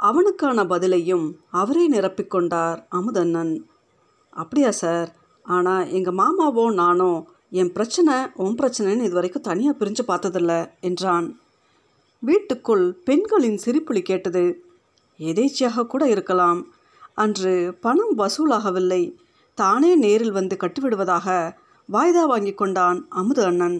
[0.00, 3.52] அவனுக்கான பதிலையும் அவரே நிரப்பிக்கொண்டார் அமுதண்ணன்.
[4.36, 5.08] அப்படியா சார்.
[5.46, 7.12] ஆனால் எங்கள் மாமாவோ நானோ
[7.50, 11.26] என் பிரச்சனை உன் பிரச்சனைன்னு இது வரைக்கும் தனியாக பிரிஞ்சு பார்த்ததில்ல என்றான்.
[12.24, 14.64] வீட்டுக்குள் பெண்களின் சிரிப்புளி கேட்டது.
[15.18, 16.60] எதேச்சியாக கூட இருக்கலாம்.
[17.14, 19.02] அன்று பணம் வசூலாகவில்லை.
[19.54, 21.54] தானே நேரில் வந்து கட்டிவிடுவதாக
[21.92, 23.78] வாய்தா வாங்கி கொண்டான் அமுது அண்ணன்.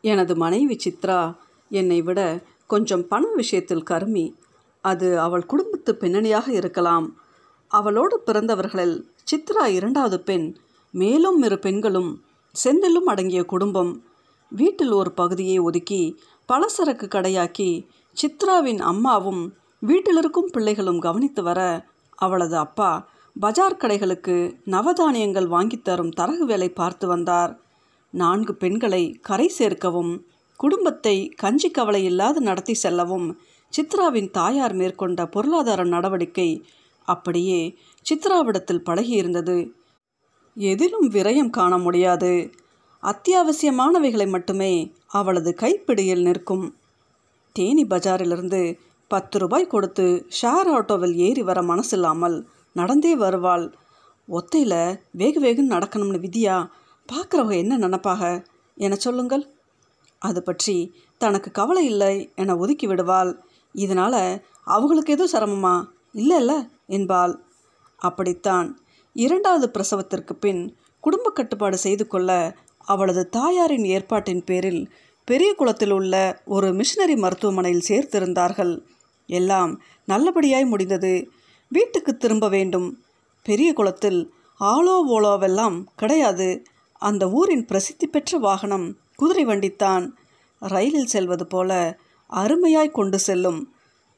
[0.00, 1.36] எனது மனைவி சித்ரா
[1.70, 4.32] என்னை விட கொஞ்சம் பண விஷயத்தில் கருமி.
[4.80, 7.16] அது அவள் குடும்பத்து பின்னணியாக இருக்கலாம்.
[7.68, 8.96] அவளோடு பிறந்தவர்களில்
[9.30, 10.56] சித்ரா இரண்டாவது பெண்.
[10.92, 12.22] மேலும் இரு பெண்களும்
[12.64, 14.04] செந்திலும் அடங்கிய குடும்பம்.
[14.50, 17.86] வீட்டில் ஒரு பகுதியை ஒதுக்கி பலசரக்கு கடையாக்கி
[18.22, 19.54] சித்ராவின் அம்மாவும்
[19.86, 23.08] வீட்டிலிருக்கும் பிள்ளைகளும் கவனித்து வர அவளது அப்பா
[23.40, 27.60] பஜார் கடைகளுக்கு நவதானியங்கள் வாங்கித் தரும் தரகு வேலை பார்த்து வந்தார்.
[28.10, 30.26] நான்கு பெண்களை கரை சேர்க்கவும்
[30.56, 33.38] குடும்பத்தை கஞ்சி கவலை இல்லாது நடத்தி செல்லவும்
[33.76, 36.64] சித்ராவின் தாயார் மேற்கொண்ட பொருளாதார நடவடிக்கை
[37.04, 37.78] அப்படியே
[38.10, 39.70] சித்ராவிடத்தில் பழகியிருந்தது.
[40.54, 42.50] எதிலும் விரயம் காண முடியாது.
[43.02, 46.66] அத்தியாவசியமானவைகளை மட்டுமே அவளது கைப்பிடியில் நிற்கும்.
[47.52, 52.36] தேனி பஜாரிலிருந்து பத்து ரூபாய் கொடுத்து ஷேர் ஆட்டோவில் ஏறி வர மனசில்லாமல்
[52.72, 53.74] நடந்தே வருவாள்.
[54.28, 56.56] ஒத்தையில் வேக வேகம் நடக்கணும்னு விதியா?
[57.08, 58.44] பார்க்குறவங்க என்ன நினப்பாக?
[58.76, 59.44] என சொல்லுங்கள்.
[60.18, 60.76] அது பற்றி
[61.18, 63.32] தனக்கு கவலை இல்லை என ஒதுக்கி விடுவாள்.
[63.74, 64.22] இதனால்
[64.64, 65.74] அவங்களுக்கு எதுவும் சிரமமா?
[66.12, 67.34] இல்லை இல்லை என்பாள்.
[67.96, 68.68] அப்படித்தான்.
[69.16, 72.30] இரண்டாவது பிரசவத்திற்கு பின் குடும்ப கட்டுப்பாடு செய்து கொள்ள
[72.90, 74.82] அவளது தாயாரின் ஏற்பாட்டின் பேரில்
[75.28, 78.72] பெரிய குளத்தில் உள்ள ஒரு மிஷினரி மருத்துவமனையில் சேர்த்திருந்தார்கள்.
[79.26, 79.72] எல்லாம்
[80.08, 81.12] நல்லபடியாய் முடிந்தது.
[81.68, 82.88] வீட்டுக்கு திரும்ப வேண்டும்.
[83.42, 84.20] பெரிய குளத்தில்
[84.60, 86.48] ஆலோ ஓலோவெல்லாம் கிடையாது.
[87.00, 90.04] அந்த ஊரின் பிரசித்தி பெற்ற வாகனம் குதிரை வண்டித்தான்
[90.60, 91.98] ரயிலில் செல்வது போல
[92.32, 93.60] அருமையாய் கொண்டு செல்லும்.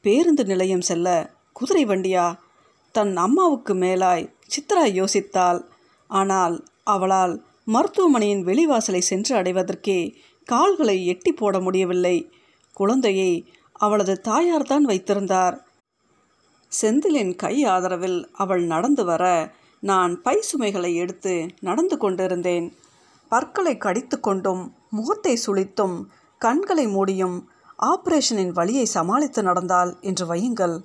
[0.03, 1.07] பேருந்து நிலையம் செல்ல
[1.53, 2.27] குதிரை வண்டியா?
[2.95, 5.61] தன் அம்மாவுக்கு மேலாய் சித்ரா யோசித்தாள்.
[6.09, 10.15] ஆனால் அவளால் மருத்துவமனையின் வெளிவாசலை சென்று அடைவதற்கே
[10.45, 12.31] கால்களை எட்டி போட முடியவில்லை.
[12.73, 15.65] குழந்தையை அவளது தாயார்தான் வைத்திருந்தார்.
[16.81, 22.73] செந்திலின் கை ஆதரவில் அவள் நடந்து வர நான் பை சுமைகளை எடுத்து நடந்து கொண்டிருந்தேன்.
[23.29, 26.05] பற்களை கடித்து கொண்டும் முகத்தை சுளித்தும்
[26.37, 27.49] கண்களை மூடியும்
[27.83, 30.83] ஆபரேஷனின் வழியை சமாளித்து நடந்தாள் என்று வையுங்கள்.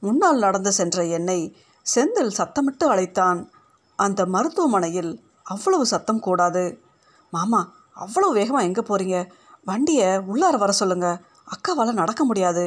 [0.00, 1.56] முன்னால் நடந்து சென்ற என்னை
[1.96, 3.50] செந்தில் சத்தமிட்டு அழைத்தான்.
[3.96, 6.62] அந்த மருத்துவமனையில் அவ்வளவு சத்தம் கூடாது.
[7.30, 7.60] மாமா
[7.96, 9.18] அவ்வளோ வேகமாக எங்கே போகிறீங்க
[9.64, 11.08] வண்டியை உள்ளார வர சொல்லுங்க.
[11.52, 12.64] அக்காவால் நடக்க முடியாது.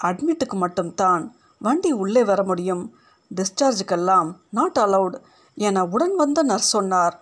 [0.00, 1.22] அட்மிட்டுக்கு மட்டும்தான்
[1.58, 2.84] வண்டி உள்ளே வர முடியும்.
[3.30, 5.16] டிஸ்சார்ஜுக்கெல்லாம் நாட் அலவுட்
[5.54, 7.14] என உடன் வந்த நர்ஸ் சொன்னார்.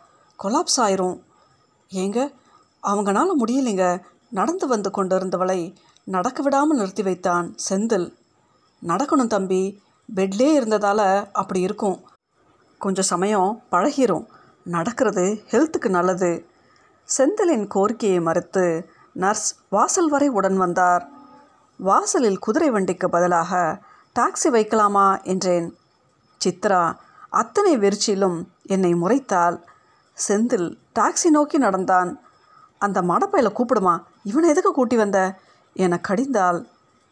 [0.43, 1.19] கொலாப்ஸ் ஆயிரும்.
[1.91, 2.19] ஏங்க
[2.83, 3.85] அவங்களால முடியலைங்க.
[4.31, 5.61] நடந்து வந்து கொண்டிருந்தவளை
[6.05, 8.09] நடக்க விடாமல் நிறுத்தி வைத்தான் செந்தில்.
[8.87, 9.63] நடக்கணும் தம்பி.
[10.15, 11.99] பெட்லே இருந்ததால் அப்படி இருக்கும்.
[12.79, 14.27] கொஞ்சம் சமயம் பழகிரும்.
[14.69, 16.47] நடக்கிறது ஹெல்த்துக்கு நல்லது.
[17.19, 21.09] செந்திலின் கோரிக்கையை மறுத்து நர்ஸ் வாசல் வரை உடன் வந்தார்.
[21.77, 23.81] வாசலில் குதிரை வண்டிக்கு பதிலாக
[24.19, 25.23] டாக்ஸி வைக்கலாமா?
[25.23, 25.77] என்றேன்.
[26.45, 26.97] சித்ரா
[27.31, 29.63] அத்தனை வெறிச்சிலும் என்னை முறைத்தால்
[30.29, 32.21] செந்தில் டாக்ஸி நோக்கி நடந்தான்.
[32.79, 34.03] அந்த மடப்பையில் கூப்பிடுமா?
[34.23, 35.39] இவனை எதுக்கு கூட்டி வந்த?
[35.75, 36.65] என கடிந்தாள்.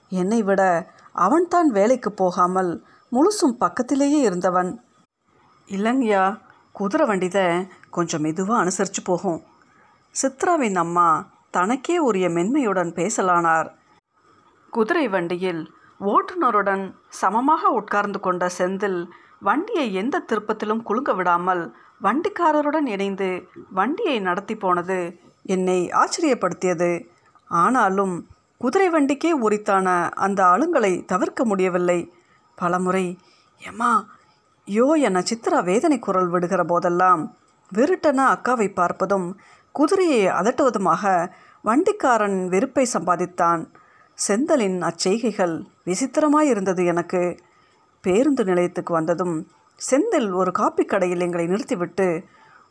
[0.08, 4.84] என்னை விட அவன்தான் வேலைக்கு போகாமல் முழுசும் பக்கத்திலேயே இருந்தவன்.
[5.66, 6.44] இல்லைங்கய்யா
[6.78, 7.44] குதிரை வண்டிதை
[7.90, 9.38] கொஞ்சம் மெதுவாக அனுசரித்து போகும்.
[10.14, 13.68] சித்ராவின் அம்மா தனக்கே உரிய மென்மையுடன் பேசலானார்.
[14.70, 15.62] குதிரை வண்டியில்
[16.00, 19.08] ஓட்டுநருடன் சமமாக உட்கார்ந்து கொண்ட செந்தில்
[19.40, 26.90] வண்டியை எந்த திருப்பத்திலும் குலுங்க விடாமல் வண்டிக்காரருடன் இணைந்து வண்டியை நடத்தி போனது என்னை ஆச்சரியப்படுத்தியது.
[27.62, 28.14] ஆனாலும்
[28.58, 32.12] குதிரை வண்டிக்கே உரித்தான அந்த ஆளுங்களை தவிர்க்க முடியவில்லை.
[32.54, 33.06] பலமுறை
[33.60, 33.92] எம்மா
[34.68, 37.20] யோ என சித்ரா வேதனை குரல் விடுகிற போதெல்லாம்
[37.72, 39.26] விருட்டன அக்காவை பார்ப்பதும்
[39.72, 41.32] குதிரையை அதட்டுவதுமாக
[41.64, 43.62] வண்டிக்காரன் வெறுப்பை சம்பாதித்தான்.
[44.18, 45.54] செந்தலின் அச்செய்கைகள்
[45.86, 47.22] விசித்திரமாயிருந்தது எனக்கு.
[48.04, 49.36] பேருந்து நிலையத்துக்கு வந்ததும்
[49.78, 52.08] செந்தில் ஒரு காப்பி கடையில் எங்களை நிறுத்திவிட்டு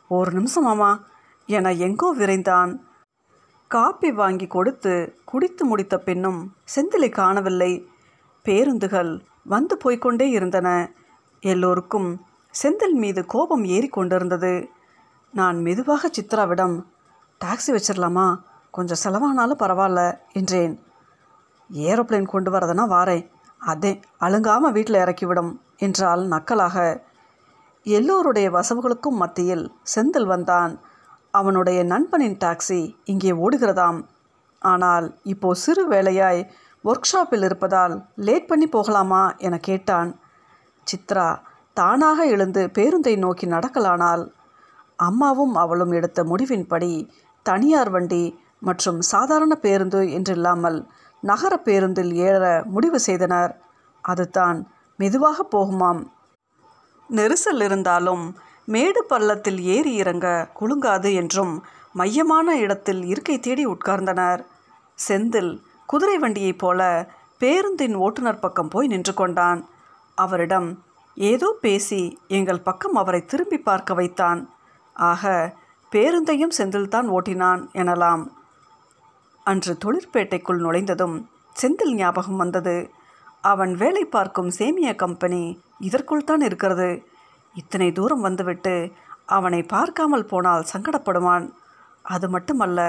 [0.08, 0.90] ஒரு நிமிஷமாமா
[1.48, 2.72] என எங்கோ விரைந்தான்.
[3.70, 6.40] காப்பி வாங்கி கொடுத்து குடித்து முடித்த பின்னும்
[6.74, 7.72] செந்திலை காணவில்லை.
[8.42, 9.12] பேருந்துகள்
[9.44, 10.68] வந்து போய்க்கொண்டே இருந்தன.
[11.52, 12.08] எல்லோருக்கும்
[12.54, 14.52] செந்தில் மீது கோபம் ஏறிக்கொண்டிருந்தது
[15.34, 16.76] நான் மெதுவாக சித்ராவிடம்
[17.40, 18.26] டாக்ஸி வச்சிடலாமா
[18.70, 20.00] கொஞ்சம் செலவானாலும் பரவாயில்ல
[20.32, 20.74] என்றேன்.
[21.70, 23.24] ஏரோப்ளேன் கொண்டு வரதுனா வாரேன்.
[23.60, 26.76] அதே அழுங்காமல் வீட்டில் இறக்கிவிடும் என்றால் நக்கலாக.
[27.86, 30.72] எல்லோருடைய வசவுகளுக்கும் மத்தியில் செந்தில் வந்தான்.
[31.34, 33.98] அவனுடைய நண்பனின் டாக்ஸி இங்கே ஓடுகிறதாம்.
[34.62, 36.42] ஆனால் இப்போ சிறு வேலையாய்
[36.84, 37.94] ஒர்க் ஷாப்பில் இருப்பதால்
[38.26, 39.22] லேட் பண்ணி போகலாமா?
[39.38, 40.10] என கேட்டான்.
[40.90, 41.40] சித்ரா
[41.72, 44.30] தானாக எழுந்து பேருந்தை நோக்கி நடக்கலானாள்.
[44.96, 47.08] அம்மாவும் அவளும் எடுத்த முடிவின்படி
[47.42, 50.86] தனியார் வண்டி மற்றும் சாதாரண பேருந்து என்றில்லாமல்
[51.20, 53.60] நகர பேருந்தில் ஏற முடிவு செய்தனர்.
[54.00, 56.02] அதுதான் மெதுவாக போகுமாம்.
[57.10, 64.44] நெரிசல் இருந்தாலும் மேடு பள்ளத்தில் ஏறி இறங்க குலுங்காது என்றும் மையமான இடத்தில் இருக்கை தேடி உட்கார்ந்தனர்.
[65.08, 69.68] செந்தில் குதிரை வண்டியைப் போல பேருந்தின் ஓட்டுநர் பக்கம் போய் நின்று கொண்டான்.
[70.24, 70.68] அவரிடம்
[71.16, 74.40] ஏதோ பேசி எங்கள் பக்கம் அவரை திரும்பி பார்க்க வைத்தான்.
[74.96, 75.54] ஆக
[75.92, 78.22] பேருந்தையும் செந்தில்தான் ஓட்டினான் எனலாம்.
[79.46, 81.16] அன்று தொழிற்பேட்டைக்குள் நுழைந்ததும்
[81.56, 82.76] செந்தில் ஞாபகம் வந்தது.
[83.40, 85.42] அவன் வேலை பார்க்கும் சேமியா கம்பெனி
[85.78, 86.88] இதற்குள் தான் இருக்கிறது.
[87.54, 88.74] இத்தனை தூரம் வந்துவிட்டு
[89.26, 91.46] அவனை பார்க்காமல் போனால் சங்கடப்படுவான்.
[92.04, 92.80] அது மட்டுமல்ல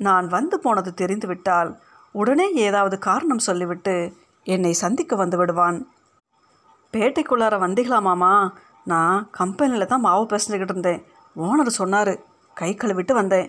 [0.00, 1.70] நான் வந்து போனது தெரிந்துவிட்டால்
[2.14, 3.94] உடனே ஏதாவது காரணம் சொல்லிவிட்டு
[4.46, 5.78] என்னை சந்திக்க வந்து விடுவான்.
[6.92, 8.32] பேட்டைக்குள்ளார வந்தீங்களாமாமா
[8.84, 11.02] நான் கம்பெனியில் தான் மாவு பேசிக்கிட்டு இருந்தேன்.
[11.36, 12.12] ஓனர் சொன்னார்
[12.56, 13.48] கை கழுவிட்டு வந்தேன்.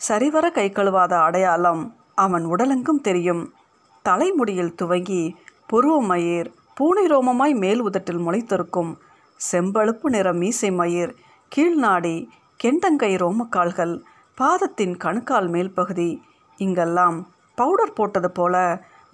[0.00, 1.82] சரிவர கை கழுவாத அடையாளம்
[2.24, 3.42] அவன் உடலெங்கும் தெரியும்.
[4.02, 5.22] தலைமுடியில் துவங்கி
[5.70, 8.90] புருவ மயிர் பூனை ரோமமாய் மேல் உதட்டில் முளைத்திருக்கும்
[9.40, 11.12] செம்பழுப்பு நிற மீசை மயிர்
[11.52, 12.16] கீழ்நாடி
[12.60, 13.94] கெண்டங்கை ரோமக்கால்கள்
[14.38, 16.10] பாதத்தின் கணுக்கால் மேல் பகுதி
[16.58, 17.18] இங்கெல்லாம்
[17.58, 18.56] பவுடர் போட்டது போல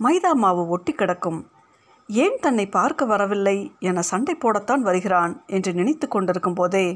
[0.01, 1.41] மைதா மாவு ஒட்டி கிடக்கும்.
[2.09, 6.87] ஏன் தன்னை பார்க்க வரவில்லை என சண்டை போடத்தான் வருகிறான் என்று நினைத்து கொண்டிருக்கும் போதே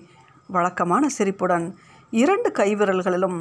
[0.46, 1.66] வழக்கமான சிரிப்புடன்
[2.12, 3.38] இரண்டு கைவிரல்களிலும்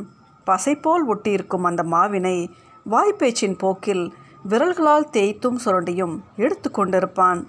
[0.47, 2.37] பசைப்போல் ஒட்டியிருக்கும் அந்த மாவினை
[2.85, 4.03] வாய்ப்பேச்சின் போக்கில்
[4.45, 7.41] விரல்களால் தேய்த்தும் சுரண்டியும் எடுத்து கொண்டிருப்பான்.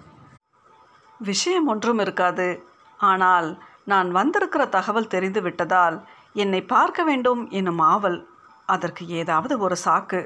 [1.20, 2.48] விஷயம் ஒன்றும் இருக்காது.
[3.00, 3.48] ஆனால்
[3.84, 5.96] நான் வந்திருக்கிற தகவல் தெரிந்து விட்டதால்
[6.32, 8.18] என்னை பார்க்க வேண்டும் என்னும் ஆவல்
[8.66, 10.20] அதற்கு ஏதாவது ஒரு சாக்கு.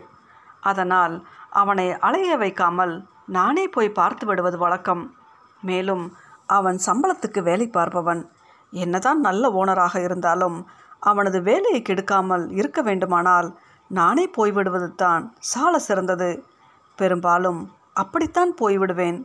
[0.60, 1.14] அதனால்
[1.50, 2.94] அவனை அலைய வைக்காமல்
[3.26, 5.16] நானே போய் பார்த்து விடுவது வழக்கம்.
[5.62, 8.22] மேலும் அவன் சம்பளத்துக்கு வேலை பார்ப்பவன்.
[8.70, 10.66] என்னதான் நல்ல ஓனராக இருந்தாலும்
[10.98, 13.58] அவனது வேலையை கெடுக்காமல் இருக்க வேண்டுமானால்
[13.88, 16.44] நானே போய்விடுவது தான் சால சிறந்தது.
[16.96, 19.18] பெரும்பாலும் அப்படித்தான் போய்விடுவேன்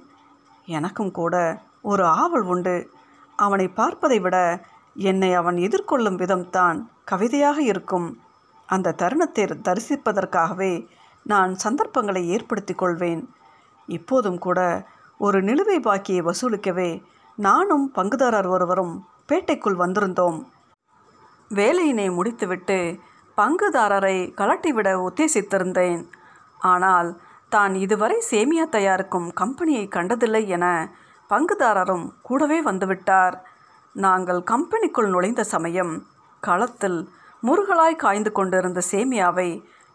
[0.66, 2.90] எனக்கும் கூட ஒரு ஆவல் உண்டு.
[3.36, 8.20] அவனை பார்ப்பதை விட என்னை அவன் எதிர்கொள்ளும் விதம்தான் கவிதையாக இருக்கும்.
[8.66, 10.88] அந்த தருணத்தை தரிசிப்பதற்காகவே
[11.24, 13.34] நான் சந்தர்ப்பங்களை ஏற்படுத்தி கொள்வேன்.
[13.98, 14.60] இப்போதும் கூட
[15.20, 16.90] ஒரு நிலுவை பாக்கியை வசூலிக்கவே
[17.38, 18.94] நானும் பங்குதாரர் ஒருவரும்
[19.30, 20.40] பேட்டைக்குள் வந்திருந்தோம்.
[21.52, 22.80] வேலையினை முடித்துவிட்டு
[23.38, 26.02] பங்குதாரரை கலட்டிவிட உத்தேசித்திருந்தேன்.
[26.72, 27.10] ஆனால்
[27.56, 30.66] தான் இதுவரை சேமியா தயாரிக்கும் கம்பெனியை கண்டதில்லை என
[31.30, 33.36] பங்குதாரரும் கூடவே வந்துவிட்டார்.
[33.96, 35.94] நாங்கள் கம்பெனிக்குள் நுழைந்த சமயம்
[36.44, 37.00] களத்தில்
[37.44, 39.50] முருகலாய் காய்ந்து கொண்டிருந்த சேமியாவை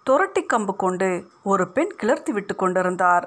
[0.06, 1.09] துரட்டி கம்பு கொண்டு
[1.50, 3.24] ஒரு பெண் கிளர்த்தி விட்டு கொண்டிருந்தார்.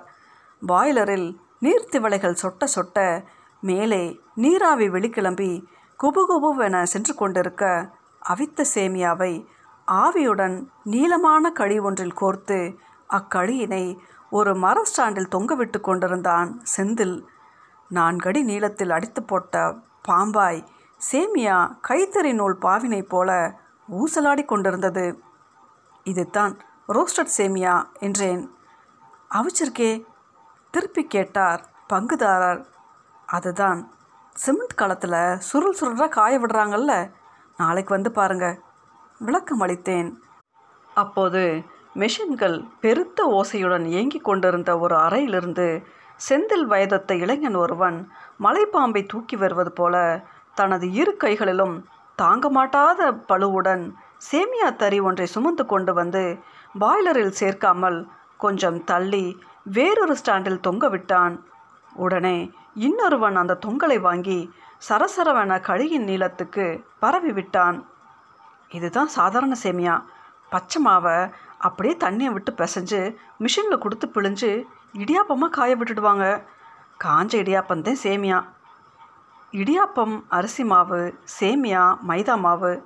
[0.68, 3.26] பாய்லரில் நீர்த்திவளைகள் சொட்ட சொட்ட
[3.62, 5.64] மேலே நீராவி வெளிக்கிளம்பி
[6.04, 7.94] குபுகுபுவென சென்று கொண்டிருக்க
[8.30, 9.46] அவித்த சேமியாவை
[9.88, 12.76] ஆவியுடன் நீளமான கழி ஒன்றில் கோர்த்து
[13.10, 13.98] அக்கழியினை
[14.30, 17.24] ஒரு மர ஸ்டாண்டில் தொங்கவிட்டு கொண்டிருந்தான் செந்தில்.
[17.90, 19.76] நான்கடி நீளத்தில் அடித்து போட்ட
[20.08, 20.68] பாம்பாய்
[21.12, 25.20] சேமியா கைத்தறி நூல் பாவினைப் போல ஊசலாடி கொண்டிருந்தது.
[26.04, 28.50] இதுதான் ரோஸ்டட் சேமியா என்றேன்.
[29.32, 30.04] அவிச்சிருக்கே
[30.74, 31.62] திருப்பி கேட்டார்
[31.94, 32.62] பங்குதாரர்.
[33.28, 33.80] அதுதான்.
[34.36, 37.12] சிமெண்ட் களத்தில் சுருள் சுருளாக காய விடுறாங்கல்ல.
[37.58, 38.60] நாளைக்கு வந்து பாருங்க.
[39.20, 40.10] விளக்கம் அளித்தேன்.
[40.96, 41.42] அப்போது
[41.96, 45.84] மெஷின்கள் பெருத்த ஓசையுடன் இயங்கிக் கொண்டிருந்த ஒரு அறையிலிருந்து
[46.30, 47.98] செந்தில் வயதத்த இளைஞன் ஒருவன்
[48.40, 50.24] மலைப்பாம்பை தூக்கி வருவது போல
[50.56, 53.84] தனது இரு கைகளிலும் தாங்க மாட்டாத பழுவுடன்
[54.32, 56.24] சேமியா தறி ஒன்றை சுமந்து கொண்டு வந்து
[56.80, 61.44] பாய்லரில் சேர்க்காமல் கொஞ்சம் தள்ளி வேறொரு ஸ்டாண்டில் தொங்க விட்டான்.
[61.94, 64.54] உடனே இன்னொருவன் அந்த தொங்கலை வாங்கி
[64.90, 67.88] சரசரவென கழியின் நீளத்துக்கு பரவி விட்டான்.
[68.70, 70.04] இதுதான் சாதாரண சேமியா.
[70.50, 76.26] பச்சை மாவை அப்படியே தண்ணியை விட்டு பிசைஞ்சு மிஷினில் கொடுத்து பிழிஞ்சு இடியாப்பமாக காய விட்டுடுவாங்க.
[77.04, 78.46] காஞ்ச இடியாப்பம் தான் சேமியா.
[79.52, 81.02] இடியாப்பம் அரிசி மாவு
[81.40, 82.86] சேமியா மைதா மாவு.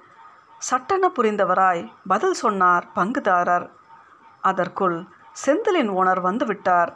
[0.59, 3.69] சட்டென புரிந்தவராய் பதில் சொன்னார் பங்குதாரர்.
[4.41, 5.07] அதற்குள்
[5.45, 6.91] செந்திலின் ஓனர் வந்து விட்டார்.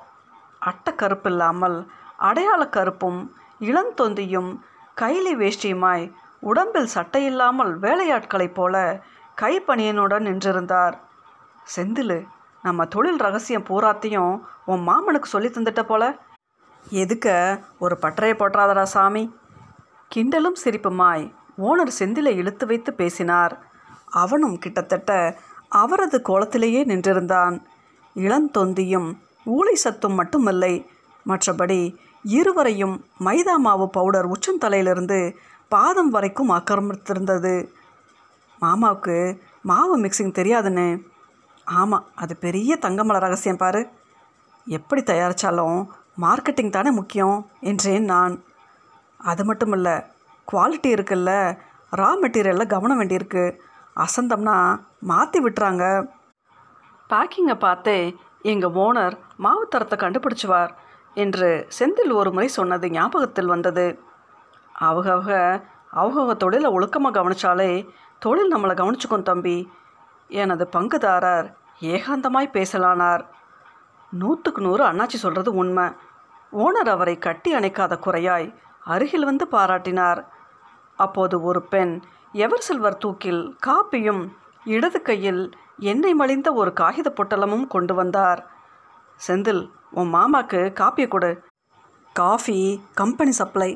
[0.60, 3.20] அட்ட கருப்பில்லாமல் அடையாள கருப்பும்
[3.60, 4.52] இளந்தொந்தியும்
[5.02, 9.04] கைலி வேஷ்டியுமாய் உடம்பில் சட்டையில்லாமல் வேலையாட்களைப் போல
[9.42, 10.96] கைப்பணியனுடன் நின்றிருந்தார்.
[11.76, 12.26] செந்திலு
[12.64, 16.04] நம்ம தொழில் ரகசியம் பூராத்தையும் உன் மாமனுக்கு சொல்லி தந்துட்ட போல?
[16.92, 17.28] எதுக்க
[17.80, 19.36] ஒரு பட்டறையை போட்டுறாதடா சாமி?
[20.16, 23.66] கிண்டலும் சிரிப்புமாய் ஓனர் செந்திலை இழுத்து வைத்து பேசினார்.
[24.06, 25.38] அவனும் கிட்டத்தட்ட
[25.70, 27.56] அவரது கோலத்திலேயே நின்றிருந்தான்.
[28.18, 29.10] இளந்தொந்தியும்
[29.46, 30.74] ஊளை சத்தும் மட்டுமில்லை.
[31.28, 31.80] மற்றபடி
[32.24, 35.20] இருவரையும் மைதா மாவு பவுடர் உச்சந்தலையிலிருந்து
[35.70, 37.54] பாதம் வரைக்கும் ஆக்கிரமித்திருந்தது.
[38.62, 39.18] மாமாவுக்கு
[39.62, 40.88] மாவு மிக்சிங் தெரியாதுன்னு.
[41.66, 43.82] ஆமாம் அது பெரிய தங்கமல ரகசியம் பாரு.
[44.66, 45.80] எப்படி தயாரித்தாலும்
[46.22, 48.44] மார்க்கெட்டிங் தானே முக்கியம் என்றேன் நான்.
[49.18, 49.96] அது மட்டும் இல்லை
[50.52, 51.32] குவாலிட்டி இருக்குல்ல
[51.96, 53.44] ரா மெட்டீரியலில் கவனம் வேண்டியிருக்கு.
[53.96, 54.56] அசந்தம்னா
[55.00, 55.84] மாற்றி விட்டுறாங்க.
[57.10, 58.00] பேக்கிங்கை பார்த்தே
[58.42, 60.72] எங்கள் ஓனர் மாவுத்தரத்தை கண்டுபிடிச்சுவார்
[61.14, 64.00] என்று செந்தில் ஒரு முறை சொன்னது ஞாபகத்தில் வந்தது.
[64.82, 65.30] அவகவக
[65.94, 67.72] அவகவ தொழிலை ஒழுக்கமாக கவனிச்சாலே
[68.20, 69.58] தொழில் நம்மளை கவனிச்சுக்கும் தம்பி.
[70.28, 71.48] எனது பங்குதாரர்
[71.94, 73.24] ஏகாந்தமாய் பேசலானார்.
[74.12, 75.88] நூற்றுக்கு நூறு அண்ணாச்சி சொல்கிறது உண்மை.
[76.54, 78.48] ஓனர் அவரை கட்டி அணைக்காத குறையாய்
[78.80, 80.22] அருகில் வந்து பாராட்டினார்.
[81.00, 84.24] அப்போது ஒரு பெண் எவர் சில்வர் தூக்கில் காப்பியும்
[84.76, 85.42] இடது கையில்
[85.90, 88.40] எண்ணெய் மலிந்த ஒரு காகித பொட்டலமும் கொண்டு வந்தார்.
[89.28, 91.32] செந்தில் உன் மாமாக்கு காப்பியை கொடு.
[92.14, 92.58] Coffee
[92.94, 93.70] company supply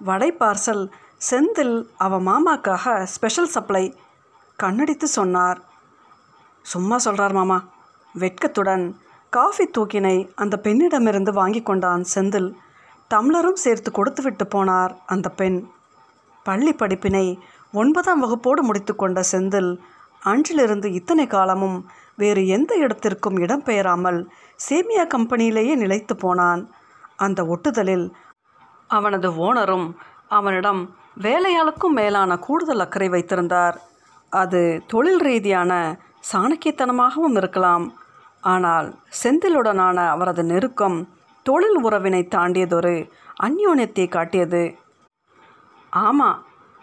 [0.00, 0.82] vada parcel
[1.30, 3.84] Senthil அவன் மாமாக்காக ஸ்பெஷல் சப்ளை
[4.62, 5.60] கண்ணடித்து சொன்னார்.
[6.64, 7.58] சும்மா சொல்கிறார் மாமா.
[8.14, 8.84] வெட்கத்துடன்
[9.30, 12.50] காஃபி தூக்கினை அந்த பெண்ணிடமிருந்து வாங்கி கொண்டான் செந்தில்.
[13.10, 15.58] டம்ளரும் சேர்த்து கொடுத்துவிட்டு போனார் அந்த பெண்.
[16.46, 17.26] பள்ளி படிப்பினை
[17.72, 19.72] ஒன்பதாம் வகுப்போடு முடித்துக்கொண்ட செந்தில்
[20.30, 21.78] அன்றிலிருந்து இத்தனை காலமும்
[22.22, 24.20] வேறு எந்த இடத்திற்கும் இடம்பெயராமல்
[24.66, 26.62] சேமியா கம்பெனியிலேயே நிலைத்து போனான்.
[27.16, 28.06] அந்த ஒட்டுதலில்
[28.88, 29.86] அவனது ஓனரும்
[30.28, 30.82] அவனிடம்
[31.22, 33.76] வேலையாளுக்கும் மேலான கூடுதல் அக்கறை வைத்திருந்தார்.
[34.32, 35.72] அது தொழில் ரீதியான
[36.30, 37.84] சாணக்கியத்தனமாகவும் இருக்கலாம்.
[38.52, 38.88] ஆனால்
[39.22, 40.98] செந்திலுடனான அவரது நெருக்கம்
[41.46, 42.96] தொழில் உறவினை தாண்டியதொரு
[43.46, 44.62] அந்யோன்யத்தை காட்டியது.
[45.92, 46.38] ஆமாம்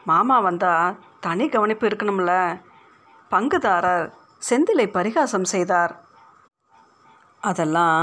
[0.09, 2.33] மாமா வந்தால் தனி கவனிப்பு இருக்கணும்ல.
[3.33, 4.07] பங்குதாரர்
[4.47, 5.93] செந்திலை பரிகாசம் செய்தார்.
[7.49, 8.01] அதெல்லாம்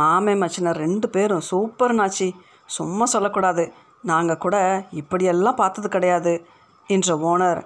[0.00, 2.28] மாமே மச்சினர் ரெண்டு பேரும் சூப்பர் நாச்சி
[2.76, 3.64] சும்மா சொல்லக்கூடாது.
[4.10, 4.56] நாங்கள் கூட
[5.00, 6.34] இப்படியெல்லாம் பார்த்தது கிடையாது
[6.88, 7.60] என்ற ஓனர்.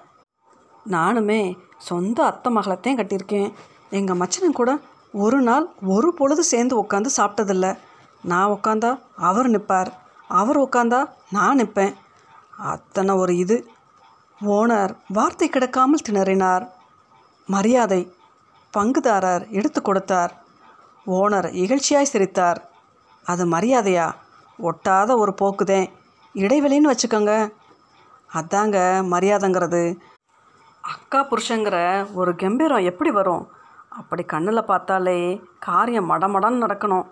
[0.95, 1.41] நானுமே
[1.89, 3.51] சொந்த அத்தை மகளத்தையும் கட்டியிருக்கேன்.
[3.99, 4.71] எங்கள் மச்சனன் கூட
[5.25, 7.67] ஒரு நாள் ஒரு பொழுது சேர்ந்து உட்காந்து சாப்பிட்டதில்ல.
[8.31, 8.91] நான் உட்காந்தா
[9.29, 9.91] அவர் நிற்பார்
[10.41, 11.01] அவர் உட்காந்தா
[11.37, 11.95] நான் நிற்பேன்
[12.73, 13.57] அத்தனை ஒரு இது.
[14.41, 16.65] ஓனர் வார்த்தை கிடக்காமல் திணறினார்.
[17.49, 18.13] மரியாதை
[18.79, 20.33] பங்குதாரர் எடுத்து கொடுத்தார்.
[21.07, 22.71] ஓனர் இகழ்ச்சியாய் சிரித்தார்.
[23.25, 24.13] அது மரியாதையா?
[24.59, 25.87] ஒட்டாத ஒரு போக்குதேன்
[26.35, 27.53] இடைவெளின்னு வச்சுக்கோங்க.
[28.35, 28.77] அதாங்க
[29.13, 29.99] மரியாதைங்கிறது.
[30.81, 33.51] அக்கா புருஷங்கிற ஒரு கம்பீரம் எப்படி வரும்?
[33.89, 37.07] அப்படி கண்ணில் பார்த்தாலே காரியம் மடமடன்னு நடக்கணும்.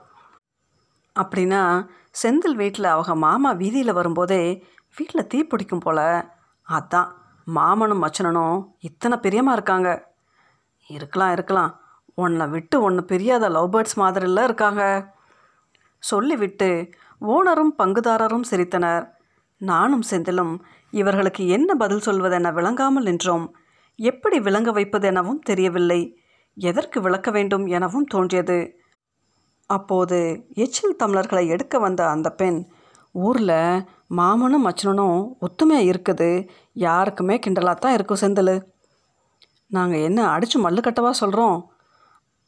[1.16, 1.88] அப்படின்னா
[2.22, 6.28] செந்தில் வீட்டில் அவங்க மாமா வீதியில் வரும்போதே வீட்டில் தீ பிடிக்கும் போல.
[6.68, 7.08] அதான்
[7.46, 10.14] மாமனும் மச்சனனும் இத்தனை பிரியமாக இருக்காங்க.
[10.88, 11.72] இருக்கலாம் இருக்கலாம்.
[12.14, 15.12] உன்னை விட்டு ஒன்று பிரியாத லவ் பேர்ட்ஸ் மாதிரிலாம் இருக்காங்க.
[15.98, 19.04] சொல்லிவிட்டு ஓனரும் பங்குதாரரும் சிரித்தனர்.
[19.58, 20.54] நானும் செந்திலும்
[20.90, 23.56] இவர்களுக்கு என்ன பதில் சொல்வதென விளங்காமல் நின்றோம்.
[23.98, 26.00] எப்படி விளங்க வைப்பதெனவும் தெரியவில்லை.
[26.54, 28.80] எதற்கு விளக்க வேண்டும் எனவும் தோன்றியது.
[29.66, 32.66] அப்போது எச்சில் தமிழர்களை எடுக்க வந்த அந்த பெண்
[33.10, 33.84] ஊரில்
[34.16, 36.48] மாமனும் மச்சனனும் ஒத்துமையாக இருக்குது.
[36.72, 38.62] யாருக்குமே கிண்டலாக தான் இருக்கும் செந்தில்.
[39.70, 41.58] நாங்கள் என்ன அடித்து மல்லுக்கட்டவா சொல்கிறோம்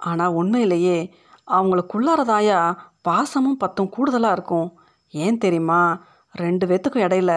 [0.00, 0.98] ஆனால் உண்மையிலேயே
[1.46, 2.60] அவங்களுக்குள்ளாரதாயா
[3.08, 4.68] பாசமும் பத்தும் கூடுதலாக இருக்கும்.
[5.10, 5.80] ஏன் தெரியுமா?
[6.34, 7.32] ரெண்டு பேத்துக்கும் இடையில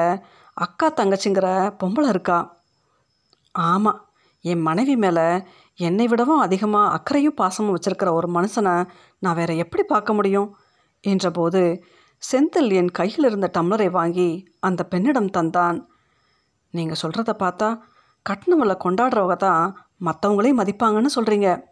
[0.53, 1.47] அக்கா தங்கச்சிங்கிற
[1.83, 2.39] பொம்பளை இருக்கா?
[3.51, 3.99] ஆமாம்
[4.41, 5.27] என் மனைவி மேலே
[5.79, 8.75] என்னை விடவும் அதிகமாக அக்கறையும் பாசமும் வச்சுருக்கிற ஒரு மனுஷனை
[9.19, 10.49] நான் வேற எப்படி பார்க்க முடியும்?
[11.03, 11.61] என்றபோது
[12.23, 15.77] செந்தில் என் கையில் இருந்த டம்ளரை வாங்கி அந்த பெண்ணிடம் தந்தான்.
[16.73, 17.69] நீங்கள் சொல்கிறத பார்த்தா
[18.29, 21.63] கட்டணங்களை கொண்டாடுறவங்க தான் மற்றவங்களையும் மதிப்பாங்கன்னு சொல்கிறீங்க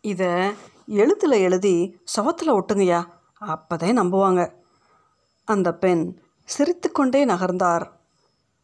[0.00, 0.52] இதை
[0.86, 3.06] எழுத்தில் எழுதி சவத்தில் ஒட்டுங்கய்யா.
[3.38, 4.52] அப்போதே நம்புவாங்க.
[5.44, 7.93] அந்த பெண் சிரித்துக்கொண்டே நகர்ந்தார்.